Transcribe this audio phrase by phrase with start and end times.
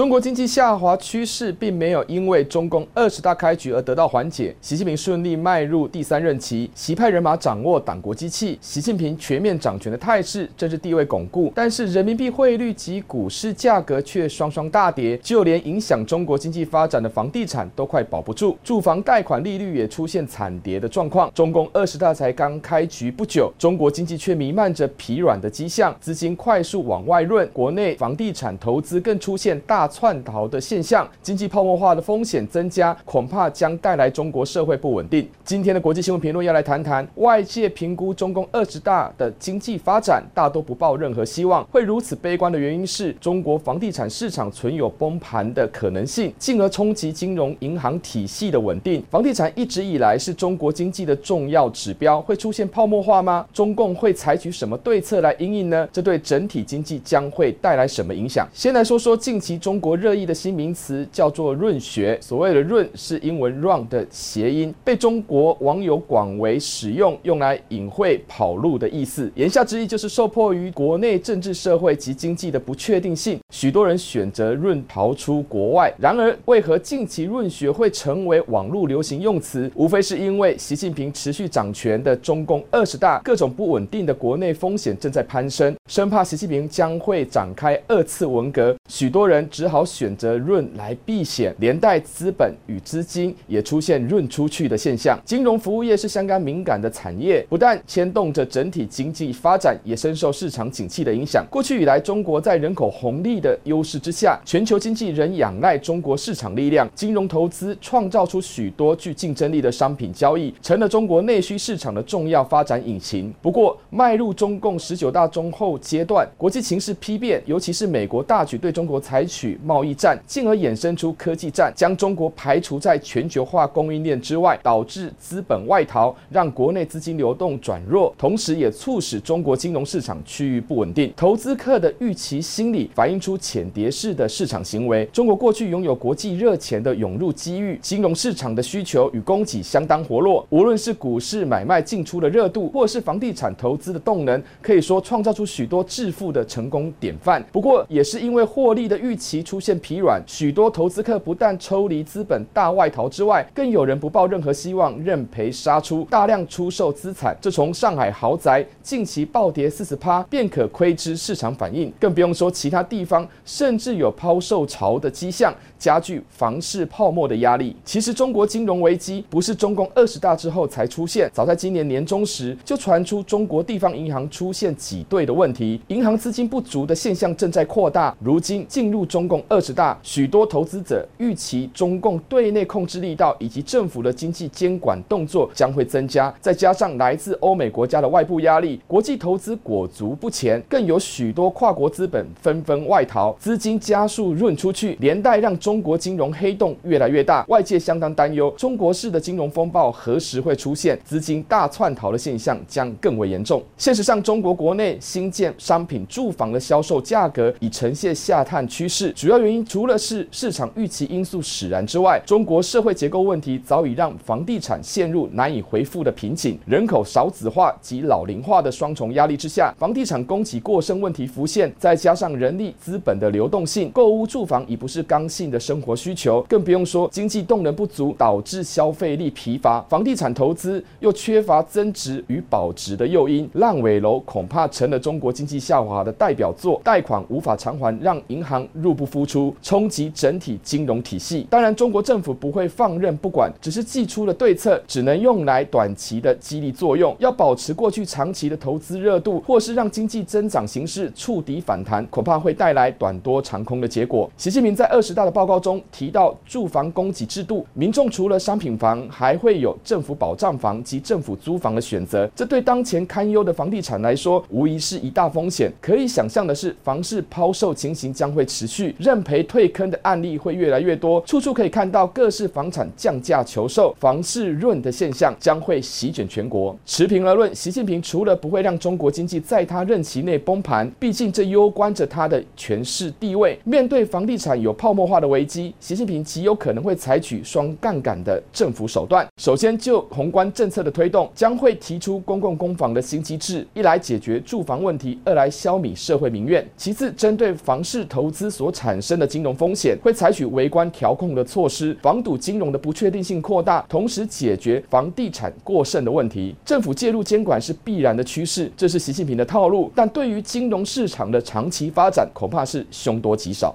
[0.00, 4.56] 中国经济下滑趋势并没有因为中共二十大开局而得到缓解。
[4.62, 11.52] 习近平顺利迈入第三任期，习派人马掌握党国机器，习近平全面掌权的态势，正是地位巩固。
[11.54, 21.30] 但是人民币汇率及股市价格却双双大跌，就连影响中国经济发展的房地产都快保不住，住房贷款利率也出现惨跌的状况。
[21.34, 29.89] 中共二十大才刚开局不久，中国经济却弥漫着疲软的迹象，资金快速往外润，国内房地产投资更出现大。
[29.90, 35.28] 窜逃的现象，经济泡沫化的风险增加，恐怕将带来中国社会不稳定。
[35.44, 49.04] 今天的国际新闻评论要来谈谈，外界评估中共二十大的经济发展大都不抱任何希望，会如此悲观的原因是中国房地产市场存有崩盘的可能性，进而冲击金融银行体系的稳定。
[49.10, 53.46] 房地产一直以来是中国经济的重要指标，会出现泡沫化吗？
[53.52, 55.88] 中共会采取什么对策来因应呢？
[55.92, 58.46] 这对整体经济将会带来什么影响？
[58.54, 69.30] 先来说说近期中中国热议的新名词叫做“润学”，所谓的“润”是英文 “run” 的谐音，被中国网友广为使用，用来隐晦跑路的意思。
[69.36, 75.94] 言下之意就是受迫于国内政治、社会及经济的不确定性，许多人选择润逃出国外。
[76.00, 79.70] 然而，为何近期“润学”会成为网络流行用词？
[79.76, 89.84] 无非是因为习近平持续掌权的中共二十大，各种不稳定的国内风险正在攀升，生怕习近平将会展开二次文革，许多人只好。
[89.90, 95.18] 选择润来避险，连带资本与资金也出现润出去的现象。
[95.24, 101.44] 金融服务业是相当敏感的产业，不但牵动着整体经济发展，也深受市场景气的影响。
[101.50, 106.88] 过去以来，中国在人口红利的优势之下，全球经济仍仰赖中国市场力量。
[106.94, 113.34] 金融投资创造出许多具竞争力的商品交易，成了中国内需市场的重要发展引擎。
[113.42, 131.12] 不过，迈入中共十九大中后阶段，国际情势丕变，尤其是美国大举对中国采取贸易战，进而衍生出科技战，将中国排除在全球化供应链之外，导致资本外逃，让国内资金流动转弱，同时也促使中国金融市场趋于不稳定。
[131.16, 135.04] 投资客的预期心理反映出浅碟式的市场行为。
[135.06, 140.46] 中国过去拥有国际热钱的涌入机遇，金融市场的需求与供给相当活络。
[140.50, 147.44] 无论是股市买卖进出的热度，或是房地产投资的动能，可以说创造出许多致富的成功典范。
[147.52, 149.70] 不过，也是因为获利的预期出现。
[149.80, 157.34] 疲软，许多投资客不但抽离资本大外逃之外，更有人不抱任何希望，认赔杀出，大量出售资产。
[157.40, 167.74] 这从上海豪宅近期暴跌四十趴便可窥知市场反应，更不用说其他地方，甚至有抛售潮的迹象，加剧房市泡沫的压力。
[167.84, 178.14] 其实中国金融危机不是中共二十大之后才出现，早在今年年中时就传出中国地方银行出现挤兑的问题，银行资金不足的现象正在扩大。
[178.20, 179.60] 如今进入中共二。
[179.60, 197.44] 十大，许多投资者预期中共对内控制力道以及政府的经济监管动作将会增加，再加上来自欧美国家的外部压力，国际投资裹足不前，更有许多跨国资本纷纷外逃，资金加速润出去，连带让中国金融黑洞越来越大。
[197.48, 203.62] 外界相当担忧，中国式的金融风暴何时会出现，资金大窜逃的现象将更为严重。
[203.76, 209.62] 现实上，中国国内新建商品住房的销售价格已呈现下探趋势，主要原因。
[209.66, 216.58] 除了是市场预期因素使然之外，中国社会结构问题早已让房地产陷入难以回复的瓶颈。
[216.64, 239.54] 人口少子化及老龄化的双重压力之下，房地产供给过剩问题浮现，再加上人力资本的流动性，购屋住房已不是刚性的生活需求，更不用说经济动能不足导致消费力疲乏，房地产投资又缺乏增值与保值的诱因，烂尾楼恐怕成了中国经济下滑的代表作，贷款无法偿还，让银行入不付出。
[239.60, 247.14] 冲击整体金融体系，当然中国政府不会放任不管，只是寄出的对策只能用来短期的激励作用。
[247.18, 254.30] 要保持过去长期的投资热度，或是让经济增长形势触底反弹，恐怕会带来短多长空的结果。
[254.36, 262.28] 习近平在二十大的报告中提到，住房供给制度，民众除了商品房，还会有政府保障房及政府租房的选择。
[262.34, 265.70] 这对当前堪忧的房地产来说，无疑是一大风险。
[265.80, 268.94] 可以想象的是，房市抛售情形将会持续。
[269.00, 276.76] 认赔退坑的案例会越来越多，处处可以看到各式房产降价求售、房市润的现象将会席卷全国。
[276.84, 283.58] 持平而论，习近平除了不会让中国经济在他任期内崩盘，毕竟这攸关着他的权势地位。
[283.64, 289.26] 面对房地产有泡沫化的危机，习近平极有可能会采取双杠杆的政府手段。
[289.38, 296.66] 首先，就宏观政策的推动，将会提出公共公房的新机制，一来解决住房问题，二来消弭社会民怨。
[296.76, 306.56] 其次，针对房市投资所产产生的金融风险，会采取微观调控的措施，防堵金融的不确定性扩大，同时解决房地产过剩的问题。
[306.64, 309.92] 政府介入监管是必然的趋势，这是习近平的套路。
[309.94, 313.68] 但对于金融市场的长期发展，恐怕是凶多吉少。